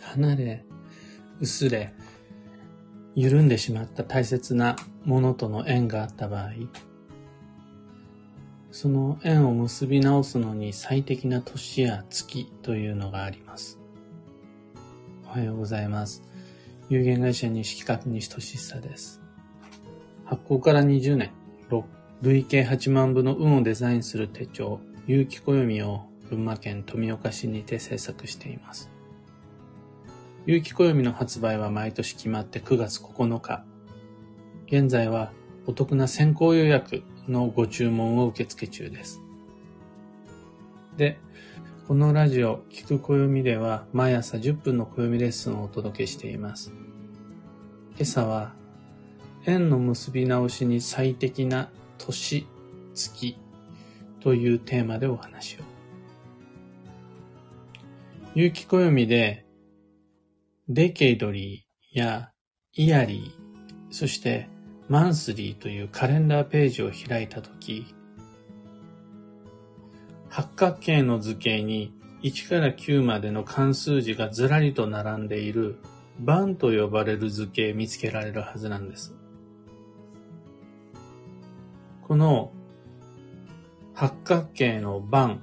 [0.00, 0.64] 離れ、
[1.40, 1.92] 薄れ、
[3.14, 6.50] 緩んでしまった大切なものとの縁があった場合、
[8.70, 13.78] その縁を結び直すのに最適な年や月というのがあります。
[15.26, 16.22] おはようございます。
[16.88, 19.20] 有限会社西企画西俊久です。
[20.24, 21.30] 発行から20年、
[22.22, 28.90] 累計8万部の運をデザインする手帳、有機暦を群馬県富岡市にて制作しています。
[30.46, 33.62] 有機暦の発売は毎年決まって9月9日。
[34.68, 35.32] 現在は
[35.66, 39.20] お得な先行予約のご注文を受付中です。
[40.96, 41.18] で、
[41.86, 46.72] このラジオ、聞く暦では毎朝10分の暦レッスンをお届けしています。
[47.96, 48.54] 今朝は、
[49.44, 52.46] 縁の結び直しに最適な年、
[52.94, 53.36] 月
[54.20, 55.58] というテーマでお話を。
[58.34, 59.44] 有機暦で、
[60.72, 62.30] デケイドリーや
[62.76, 64.48] イヤリー、そして
[64.88, 67.92] マンスリーというカレンダーページを開いたとき、
[70.28, 75.80] 八角形の図形に1から9までの関数字がずらりと並んでいる
[76.20, 79.16] 番と呼ばれる図形見つけられるはずなんです。
[82.06, 82.52] この
[83.92, 85.42] 八角形の番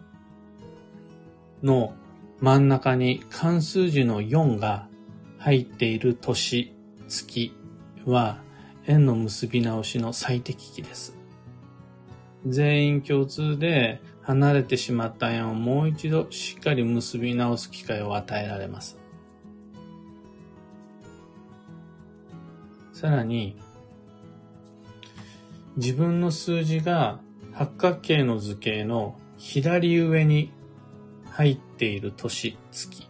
[1.61, 1.93] の
[2.39, 4.86] 真ん中に関数字の4が
[5.47, 6.73] 入っている年、
[7.07, 7.53] 月
[8.03, 8.41] は
[8.85, 11.15] 縁の結び直しの最適期です。
[12.45, 18.97] 全員共通で離れてしまった縁をもう一度しっかり結び直す機会を与えられます。
[22.91, 23.55] さらに、
[25.77, 27.21] 自分の数字が
[27.53, 30.51] 八角形の図形の左上に
[31.29, 33.07] 入っている年、月。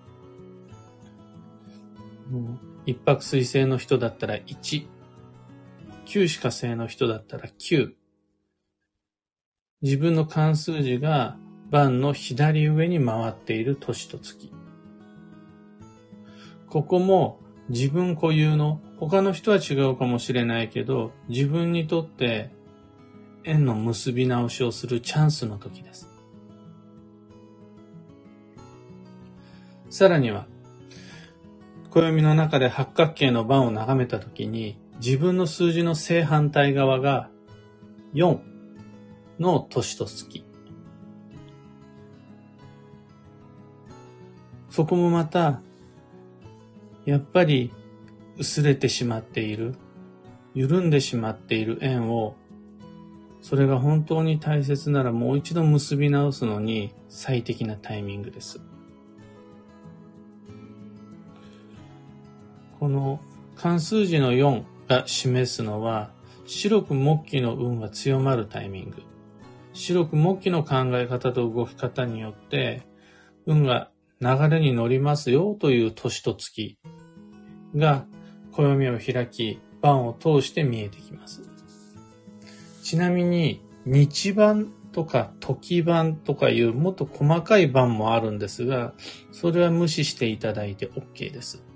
[2.86, 4.88] 一泊水星の人だったら1、
[6.06, 7.92] 九死火星の人だったら9、
[9.82, 11.38] 自分の関数字が
[11.70, 14.52] 番の左上に回っている年と月。
[16.70, 17.40] ここも
[17.70, 22.50] 自分固有の他の人は違うかもしれないけど自分にとって
[23.44, 26.10] 縁の結び直しをするチャンスの時です。
[29.90, 30.48] さらには
[31.90, 37.30] 暦の中で八角形の番を眺めた時に自分の数字の正反対側が
[38.14, 38.40] 4
[39.40, 40.44] の年と月。
[44.70, 45.62] そこもまた、
[47.06, 47.72] やっぱり
[48.38, 49.76] 薄れてしまっている、
[50.54, 52.36] 緩んでしまっている縁を、
[53.42, 58.62] それが本当に大切ならもう一度結び直すのに最適なタイミングです。
[62.80, 63.20] この
[63.56, 66.12] 関数字の4が示すのは、
[66.46, 69.04] 白く木器の運が強まるタイミング。
[69.74, 72.84] 白く木器の考え方と動き方によって、
[73.46, 73.90] 運が
[74.22, 76.78] 流れに乗りますよという年と月
[77.76, 78.06] が
[78.52, 81.42] 暦を開き、番を通して見えてきます。
[82.84, 88.94] ちなみに、日番とか時番とかいうもっと細かい番もあるんですが、
[89.32, 91.67] それは無視していただいて OK です。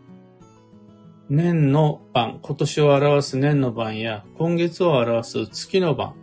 [1.34, 6.14] 年の番、今年を表す年の番や今月を表す月の番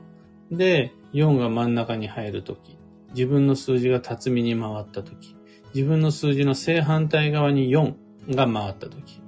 [0.53, 2.77] で4が真ん中に入るとき、
[3.15, 5.35] 自分の数字が辰巳に回ったとき、
[5.75, 7.95] 自分の数字の正反対側に4
[8.35, 9.23] が回ったとき、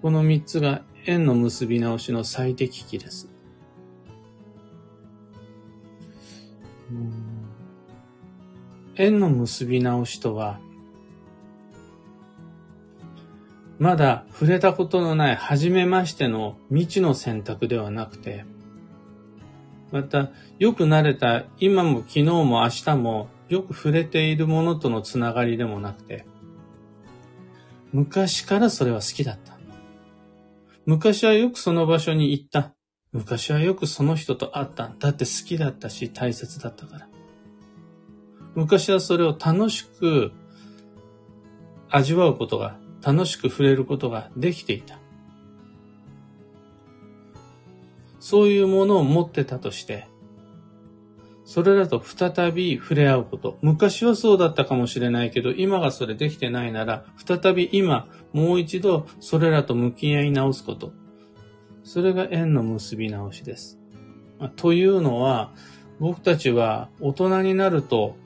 [0.00, 3.28] この3つが円の結び直しの最適期です。
[8.96, 10.60] 円の結び直しとは、
[13.78, 18.44] まだ触れたことのない初めましての未知の選択ではなくて、
[19.92, 26.26] また、よく慣れた今も昨日も明日もよく触れているものとのつながりでもなくて、
[27.92, 29.56] 昔からそれは好きだった。
[30.86, 32.74] 昔はよくその場所に行った。
[33.12, 34.92] 昔はよくその人と会った。
[34.98, 37.08] だって好きだったし大切だったから。
[38.54, 40.32] 昔はそれを楽しく
[41.88, 44.98] 味わうことが、楽しく触れることができていた。
[48.18, 50.08] そういうものを持ってたとして、
[51.44, 53.58] それらと再び触れ合うこと。
[53.62, 60.92] 昔はそうだったかもしれないけど、今がそれできてないなら、再び今、もう一度それらと向き合い直すこと。
[61.84, 63.78] それが縁の結び直しです。
[64.56, 65.52] というのは、
[66.00, 68.16] 僕たちは大人になると、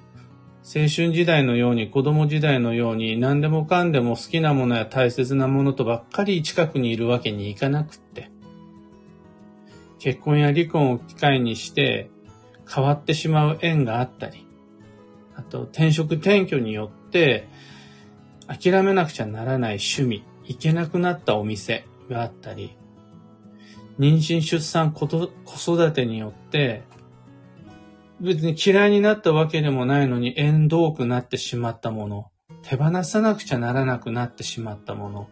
[0.62, 8.30] 青春時代のように子供時代のように何でもかんでも好きなものや大切なものとばっかり近くにいるわけにいかなくって、
[9.98, 12.10] 結婚や離婚を機会にして
[12.72, 14.46] 変わってしまう縁があったり、
[15.34, 17.48] あと転職転居によって
[18.46, 22.76] 諦めなくちゃならない趣味、行けなくなったお店があったり、
[23.98, 26.82] 妊娠出産子育てによって
[28.20, 32.30] 別に嫌いになったわけでもないのに縁遠くなってしまったもの、
[32.62, 35.28] 手放さなくちゃならなくなってしまったもの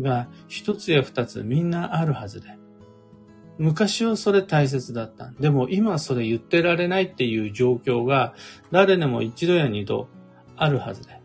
[0.00, 2.58] が一つや二つみんなあるはずで。
[3.58, 5.32] 昔はそれ大切だった。
[5.38, 8.34] でも今それ言ってられないっていう状況が
[8.70, 10.08] 誰でも一度や二度
[10.56, 11.20] あるはずで。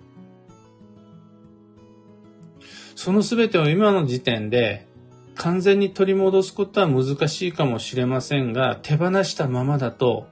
[2.95, 4.87] その全てを今の時点で
[5.35, 10.27] 完全に取り戻すことは難しいかもしれませんが、手放したままだと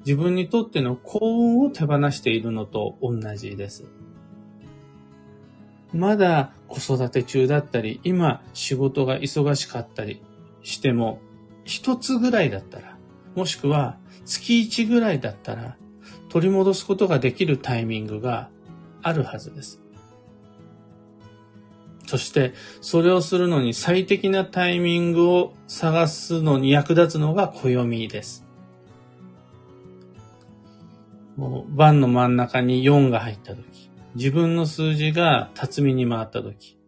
[0.00, 3.84] 自分にとっての幸運を手放しているのと同じです。
[5.92, 10.22] まだ子育て中だったり、今仕事が忙しかったり
[10.62, 11.20] しても、
[11.64, 12.96] 一つぐらいだったら、
[13.34, 15.76] もしくは月一ぐらいだったら、
[16.28, 18.50] 取り戻すことができるタイミングが
[19.02, 19.82] あるはずです。
[22.06, 28.49] そして、それをするのに最適なタイミングを探すのに役立つのが暦です。
[31.70, 36.78] 番の真ん中に4が入ったとき、自分の数字が辰巳に回ったとき、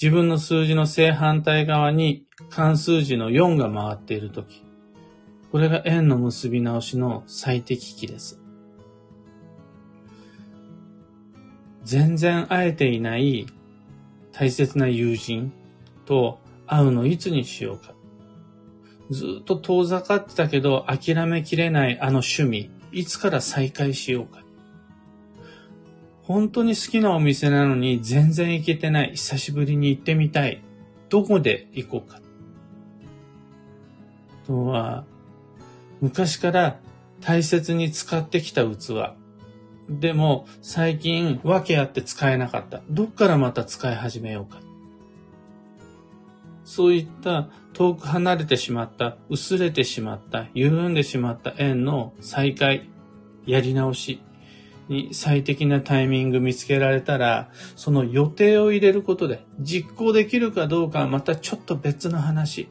[0.00, 4.64] 自分の数字の正反対側に関数字の4が回っているとき、
[5.50, 8.40] これが円の結び直しの最適期です。
[11.82, 13.46] 全然会えていない
[14.32, 15.52] 大切な友人
[16.04, 17.94] と会うのいつにしようか。
[19.10, 22.70] ずっと遠ざかってたけど諦めきれないあの趣味。
[22.92, 24.42] いつから再開しようか。
[26.22, 29.12] 本当に好きなお店なのに全然行けてない。
[29.12, 30.62] 久しぶりに行ってみたい。
[31.08, 32.20] どこで行こうか。
[34.44, 35.04] あとは、
[36.00, 36.78] 昔から
[37.20, 39.14] 大切に使ってきた器。
[39.88, 42.82] でも最近訳あって使えなかった。
[42.90, 44.60] どっからまた使い始めようか。
[46.68, 52.90] そういった遠く離れてしまった、薄れてしまった、緩んでしまった縁の再開、
[53.46, 54.20] やり直し
[54.90, 62.68] に最適なタイミング見つけられたら、その予定を入れることで実行できるかどうかはまたちょっと別の話。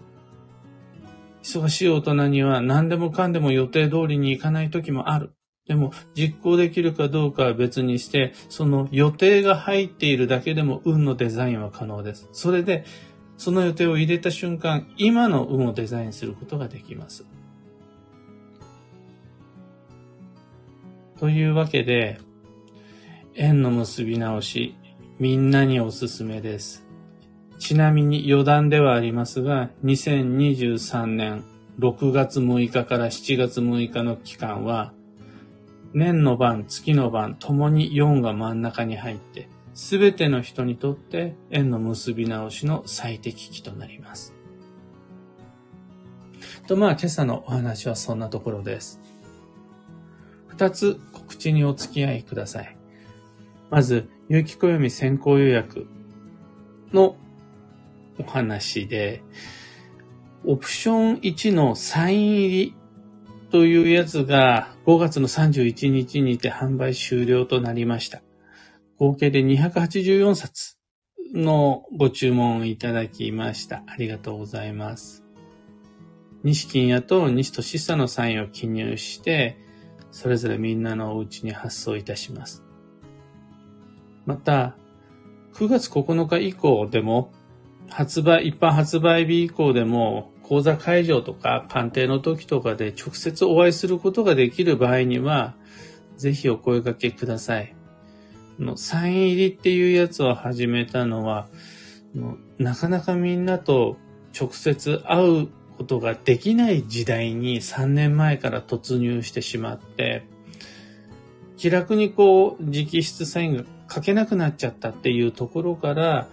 [1.42, 5.34] 忙しい大人には何でもかんでも予定通りにいかない時もある。
[5.68, 12.30] でも実行できるかどうかは別にして、その予定が入っているだけでも運のデザインは可能です。
[12.32, 12.86] それで
[13.38, 17.26] その予定を入れた瞬間、今の運をデザインすることができます。
[21.20, 22.20] というわけで、
[23.36, 24.76] 縁の結び直し、
[25.20, 26.86] みんなにおすすめです。
[27.60, 31.44] ちなみに余談ではありますが、2023年
[31.80, 34.94] 6月6日から7月6日の期間は、
[35.94, 44.34] 年の晩、月の晩、ともに4が真ん中に入って、すべての人にとって縁の結び直しの最適期となります。
[46.66, 49.00] と、まあ今朝のお話はそんなところです。
[50.48, 52.76] 二つ告知にお付き合いください。
[53.70, 55.86] まず、有機暦先行予約
[56.92, 57.16] の
[58.18, 59.22] お話で、
[60.44, 62.76] オプション1のサイン入り
[63.52, 68.24] というやつが5月の31日にて販売終了となりました。
[69.00, 70.78] 合計で284冊
[71.34, 73.84] のご注文いただきました。
[73.86, 75.24] ありがとうございます。
[76.44, 79.58] 西金屋と西俊久のサインを記入して、
[80.10, 82.64] それぞれみんなのお家に発送いたします。
[84.26, 84.76] また、
[85.54, 87.32] 9月9日以降でも、
[87.90, 95.56] 発売、一般発売日以降でも、講座会場とか鑑定の時とかで直接お会いすることができる場合には、
[96.16, 97.77] ぜひお声掛けください。
[98.60, 101.48] のサイン入りっていうやつを始めたのは、
[102.58, 103.98] なかなかみんなと
[104.40, 105.48] 直接会う
[105.78, 110.26] ことができない時代に3年前から突入してしまって、
[111.58, 116.28] 気楽にこう直筆サインが書けなくなっちゃったっていうところから、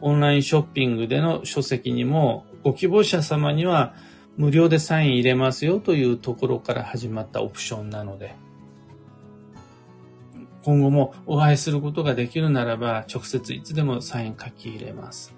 [0.00, 3.94] オンラインショッピングでの書籍にもご希望者様には
[4.38, 8.34] 無料でサイン入れますよというところから始まったオプションなので、
[10.62, 15.34] 今後もお会いすることができるならば、直接いつでもサイン書き入れます。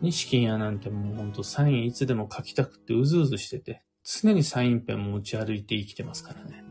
[0.00, 6.64] 西金屋なんてもうほんとサインいつでも書きたくてうずうずしてて、常にサインペン持ち歩いて生きてますからね。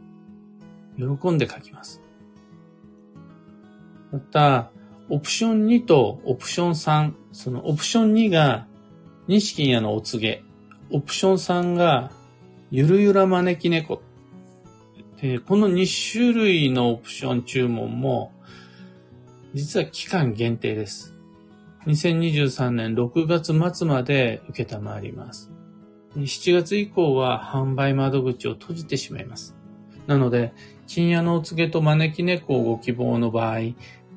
[0.97, 2.01] 喜んで書きます。
[4.11, 4.71] また、
[5.09, 8.67] オプション2とオプション3、そのオプション2が
[9.27, 10.43] 錦屋のお告げ、
[10.91, 12.11] オプション3が
[12.71, 14.01] ゆるゆら招き猫。
[15.27, 18.31] でこの2種類のオプション注文も
[19.53, 21.13] 実は期間限定です。
[21.85, 25.51] 2023年6月末まで受けたまわります。
[26.15, 29.55] 7月以降は販売窓口を閉じてしまいます。
[30.07, 30.53] なので、
[30.87, 33.59] 金屋のお告げと招き猫をご希望の場合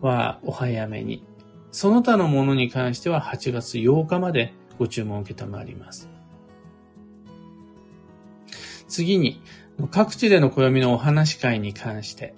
[0.00, 1.24] はお早めに。
[1.70, 6.08] その他のものに関しては8月8日までご注文を受けたまわります。
[8.88, 9.42] 次に、
[9.86, 12.34] 各地での暦のお話会に関して、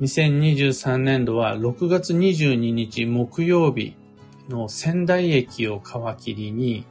[0.00, 3.96] 2023年度は6月22日木曜日
[4.48, 6.86] の仙台駅を皮切りに、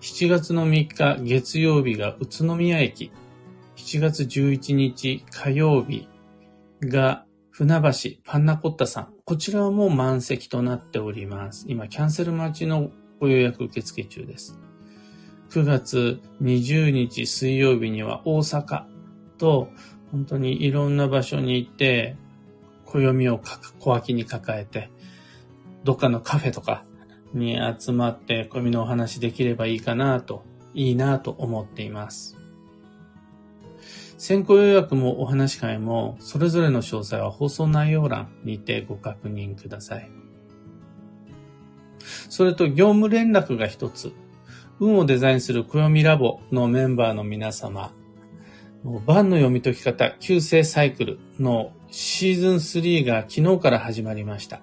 [0.00, 3.12] 7月の3日月曜日が宇都宮駅、
[3.76, 6.08] 7月11日火曜日
[6.80, 7.90] が船橋
[8.24, 9.14] パンナコッタさん。
[9.24, 11.66] こちらも満席となっております。
[11.68, 14.58] 今、キャンセル待ちのご予約受付中です。
[15.50, 18.93] 9月20日水曜日には大阪
[19.38, 19.68] と、
[20.10, 22.16] 本当にいろんな場所に行って、
[22.84, 23.40] 暦を
[23.80, 24.90] 小脇に抱えて、
[25.82, 26.84] どっかのカフェとか
[27.32, 32.36] に集まって暦のお話できればいいかなと、いいなと思っています。
[34.16, 40.10] 先行予約もお話し会も、それぞれの詳細は放送内容欄にてご確認ください。
[42.28, 44.12] それと業務連絡が一つ。
[44.80, 47.92] 運をデザインする暦ラボのメンバーの皆様、
[48.84, 54.60] 番の読み解き方、旧世サイクルのシーズン3が昨日から始まりました。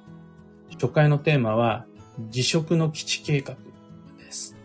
[0.74, 1.88] 初回のテーマは、
[2.30, 3.56] 辞職の基地計画
[4.20, 4.56] です。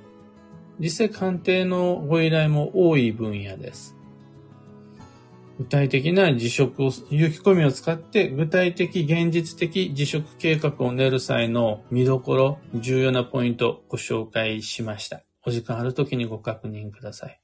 [0.79, 3.97] 実際鑑定のご依頼も多い分野です。
[5.59, 15.23] 具体的な辞職を、有機込みを使って具体的、現実的辞職計画を練る際の見どころ、重要なポイントをご紹介しました。
[15.47, 17.41] お時間ある時にご確認ください。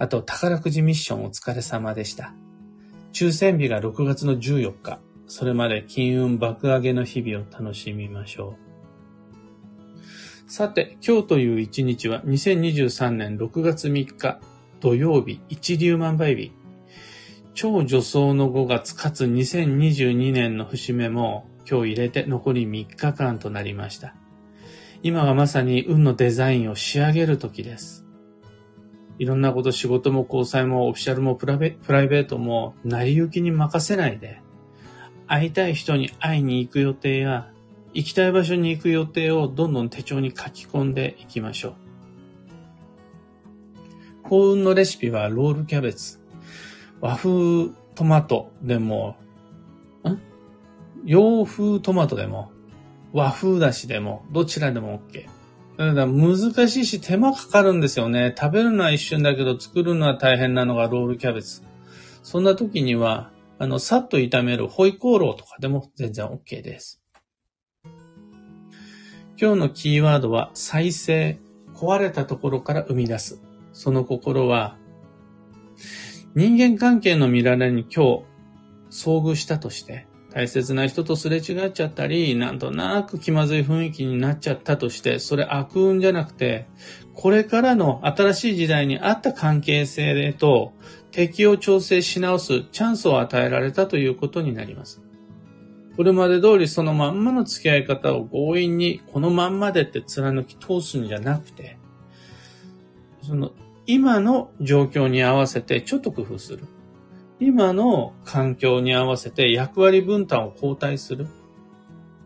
[0.00, 2.32] あと、宝くじミッションお疲れ様でした。
[3.12, 4.98] 抽選日が6月の14日。
[5.26, 8.56] それまで金運爆上げの日々を楽しみましょ
[10.48, 10.50] う。
[10.50, 14.40] さて、今日という一日は2023年6月3日
[14.80, 16.52] 土曜日一粒万倍日。
[17.52, 24.14] 超助走の5月かつ2022年の節目も今日入れて残り3日間となりました。
[25.02, 28.06] 今はまさに運のデザインを仕上げる時です。
[29.20, 34.40] いろんなこと仕事も交際もオフィシャルもプライベートも成り行きに任せないで、
[35.26, 37.50] 会いたい人に会いに行く予定や、
[37.92, 41.74] 行きたい場所に行く予定をどんどん手帳に書き込んでいきましょう。
[44.22, 46.18] 幸運のレシピはロールキャベツ。
[47.02, 49.16] 和風トマトでも、
[50.08, 50.18] ん？
[51.04, 52.52] 洋風トマトでも、
[53.12, 55.39] 和風だしでも、どちらでも OK。
[55.80, 56.36] ただ難
[56.68, 58.34] しいし手間かかるんですよね。
[58.38, 61.62] 食べるのは一瞬だけど作るのは大変なのがロールキャベツ。
[62.22, 67.00] そんな時には、あの、さっと炒めるホイコーローとかでも全然 OK です。
[69.40, 71.40] 今日のキーワードは再生。
[71.74, 73.40] 壊れたところから生み出す。
[73.72, 74.76] その心は、
[76.34, 78.24] 人間関係の見られに今日
[78.90, 86.66] 遭遇したとして、大切な人とすれ違っちゃったり、なんとなく気まずい雰囲気になっちゃったとして、それ悪運じゃなくて、
[87.14, 90.72] これからの新しい時代に合った関係性と
[91.10, 95.02] 敵を調整し直すチャンスを与えられたということになります。
[95.96, 101.76] これまで通りそのまんまの付き合い方を強引にこのまんまでって貫き通すんじゃなくて、
[103.22, 103.50] その
[103.86, 106.64] 今の状況に合わせてちょっと工夫する。
[107.40, 111.26] 今の環境に合わせて役割分担を交代する。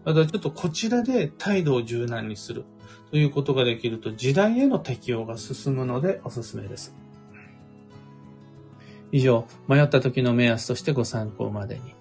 [0.05, 2.65] またちょっとこちらで態度を柔軟にする
[3.11, 6.95] ということができると時代への適応が進むのでおすすめです。
[9.13, 11.95] 以上、迷った時の目安としてご参考までに。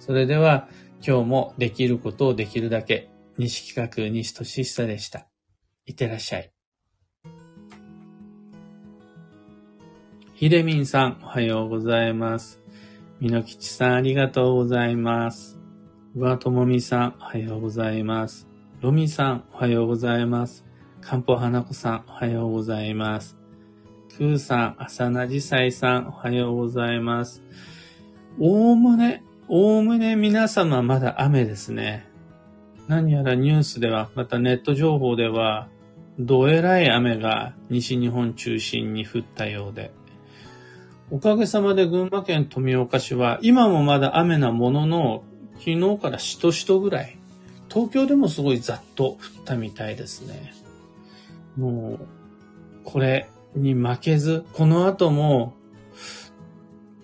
[0.00, 0.68] それでは、
[1.06, 5.28] 今日もできることをできるだけ、西企画西俊久でした。
[5.86, 6.50] いってらっしゃい。
[10.38, 12.62] ひでみんさん、おはようございます。
[13.18, 15.58] みのきちさん、ありがとうございます。
[16.14, 18.46] うわともみさん、おはようございます。
[18.80, 20.64] ろみさん、おはようございます。
[21.00, 23.36] かんぽはなこさん、おはようございます。
[24.16, 27.42] くーさん、あさなじさいさん、おはようございます。
[28.38, 32.08] おおむね、おおむね皆様まだ雨ですね。
[32.86, 35.66] 何やらニュースでは、またネット情報では、
[36.16, 39.90] どえらい雨が西日本中心に降ったようで、
[41.10, 45.24] おかげさまで群馬県富岡市は、今もまだ雨なものの、
[45.58, 47.18] 昨日からしとしとぐらい。
[47.70, 50.52] 東京でもすごいざっと降ったみたいですね。
[51.56, 52.06] もう、
[52.84, 55.54] これに負けず、この後も、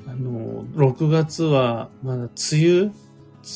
[0.07, 2.93] あの、6月は、まだ梅雨、梅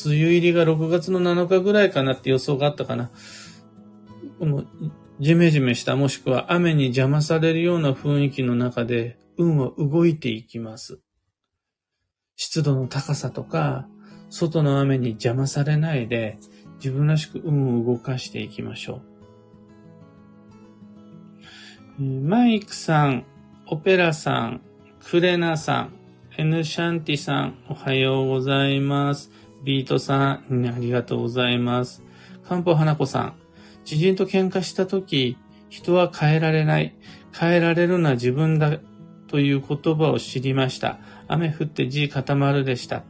[0.06, 3.10] 雨入りが6月の7日ぐらいかなって予想があったかな。
[4.38, 4.64] この、
[5.20, 11.00] ジメジメしたもしくは雨に邪魔されるような雰囲気の中で、運は動いていきます。
[12.36, 13.88] 湿度の高さとか、
[14.30, 16.38] 外の雨に邪魔されないで、
[16.76, 19.00] 自分らしく運を動かしていきましょ
[21.98, 22.02] う。
[22.02, 23.24] マイクさん、
[23.66, 24.60] オペラさん、
[25.04, 25.92] クレナさん、
[26.36, 29.30] エヌシャンティさん、おはようございます。
[29.64, 32.04] ビートさん、ありがとうございます。
[32.48, 33.34] カンポ花子さん、
[33.84, 35.36] 知人と喧嘩したとき、
[35.68, 36.94] 人は変えられない。
[37.36, 38.78] 変えられるのは自分だ
[39.28, 40.98] という言葉を知りました。
[41.28, 43.04] 雨降って地固まるでした。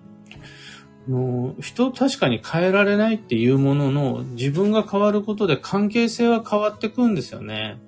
[1.08, 7.80] の人確かに変えられないっていうものの、自分が変わることで関係性は変わってくんですよね。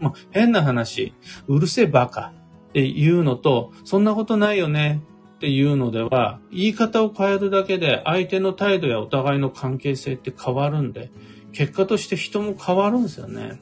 [0.00, 1.12] まあ、変な話、
[1.46, 2.32] うるせえバカ
[2.70, 5.02] っていうのと、そんなことないよね
[5.36, 11.10] っていうのでは、言い方を変えるだけで相手の態度やお互いの関係性って変わるんで、
[11.52, 13.60] 結果として人も変わるんですよね。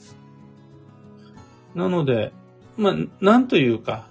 [1.75, 2.33] なので、
[2.77, 4.10] まあ、なんというか、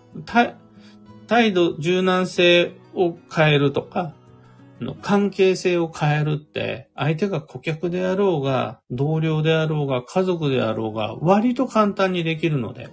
[1.28, 4.14] 態度、柔軟性を変えるとか、
[5.02, 12.90] 関係性を変えるって、相手が顧客であろうが、同僚であろうが、家族であろうが、割と簡単にできるので、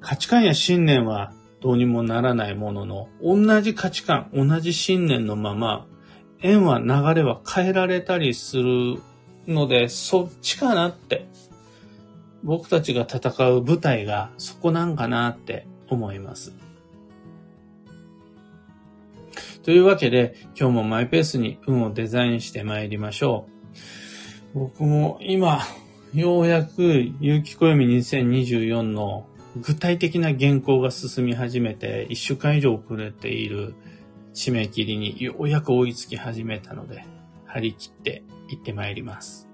[0.00, 5.86] 価値観や信念はどうにもならないものの、同じ価値観、同じ信念のまま、
[6.40, 9.00] 縁は流れは変えられたりする
[9.48, 11.26] ので、そっちかなって。
[12.44, 16.52] 僕たちが戦う舞台がそこなんかなって思います。
[19.62, 23.46] というわけで、今日もマイペースに運をデザインして参りましょ
[24.54, 24.58] う。
[24.60, 25.60] 僕も今、
[26.14, 33.74] ようやく有機暦2024の具体的な原稿が進み始めて、1週間以上遅れている
[34.34, 37.04] 締め切りにようやく追いつき始めたので、
[37.44, 39.47] 張り切って行って参ります。